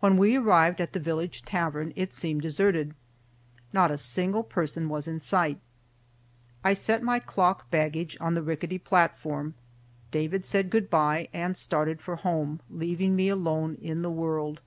When 0.00 0.16
we 0.16 0.34
arrived 0.34 0.80
at 0.80 0.94
the 0.94 0.98
village 0.98 1.42
tavern, 1.42 1.92
it 1.94 2.12
seemed 2.12 2.42
deserted. 2.42 2.92
Not 3.72 3.92
a 3.92 3.96
single 3.96 4.42
person 4.42 4.88
was 4.88 5.06
in 5.06 5.20
sight. 5.20 5.60
I 6.64 6.74
set 6.74 7.04
my 7.04 7.20
clock 7.20 7.70
baggage 7.70 8.16
on 8.20 8.34
the 8.34 8.42
rickety 8.42 8.78
platform. 8.78 9.54
David 10.10 10.44
said 10.44 10.70
good 10.70 10.90
bye 10.90 11.28
and 11.32 11.56
started 11.56 12.02
for 12.02 12.16
home, 12.16 12.62
leaving 12.68 13.14
me 13.14 13.28
alone 13.28 13.76
in 13.80 14.02
the 14.02 14.10
world. 14.10 14.60